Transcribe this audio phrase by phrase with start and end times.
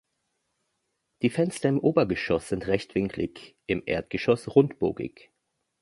[1.21, 5.29] Die Fenster im Obergeschoss sind rechtwinklig, im Erdgeschoss rundbogig.